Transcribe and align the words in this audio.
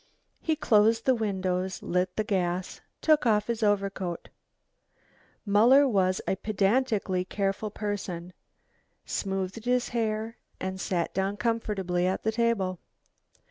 He 0.41 0.55
closed 0.55 1.05
the 1.05 1.13
windows, 1.13 1.83
lit 1.83 2.15
the 2.15 2.23
gas, 2.23 2.81
took 3.03 3.27
off 3.27 3.45
his 3.45 3.61
overcoat 3.61 4.29
Muller 5.45 5.87
was 5.87 6.19
a 6.27 6.37
pedantically 6.37 7.23
careful 7.23 7.69
person 7.69 8.33
smoothed 9.05 9.65
his 9.65 9.89
hair 9.89 10.37
and 10.59 10.81
sat 10.81 11.13
down 11.13 11.37
comfortably 11.37 12.07
at 12.07 12.23
the 12.23 12.31
table. 12.31 12.79